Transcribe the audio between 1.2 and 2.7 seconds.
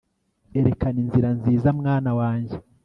nziza mwana wanjye